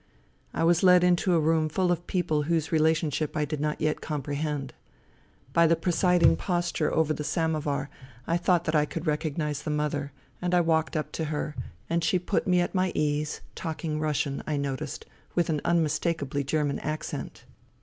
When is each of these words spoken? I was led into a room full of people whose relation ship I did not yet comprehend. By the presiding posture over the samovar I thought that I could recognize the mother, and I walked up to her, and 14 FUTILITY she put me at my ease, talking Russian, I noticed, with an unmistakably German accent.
I 0.51 0.63
was 0.63 0.81
led 0.81 1.03
into 1.03 1.35
a 1.35 1.39
room 1.39 1.69
full 1.69 1.91
of 1.91 2.07
people 2.07 2.41
whose 2.41 2.71
relation 2.71 3.11
ship 3.11 3.37
I 3.37 3.45
did 3.45 3.59
not 3.59 3.79
yet 3.79 4.01
comprehend. 4.01 4.73
By 5.53 5.67
the 5.67 5.75
presiding 5.75 6.37
posture 6.37 6.91
over 6.91 7.13
the 7.13 7.23
samovar 7.23 7.87
I 8.25 8.37
thought 8.37 8.63
that 8.63 8.73
I 8.73 8.85
could 8.87 9.05
recognize 9.05 9.61
the 9.61 9.69
mother, 9.69 10.11
and 10.41 10.55
I 10.55 10.61
walked 10.61 10.97
up 10.97 11.11
to 11.11 11.25
her, 11.25 11.53
and 11.87 12.01
14 12.01 12.01
FUTILITY 12.01 12.07
she 12.07 12.17
put 12.17 12.47
me 12.47 12.61
at 12.61 12.73
my 12.73 12.91
ease, 12.95 13.41
talking 13.53 13.99
Russian, 13.99 14.41
I 14.47 14.57
noticed, 14.57 15.05
with 15.35 15.51
an 15.51 15.61
unmistakably 15.63 16.43
German 16.43 16.79
accent. 16.79 17.45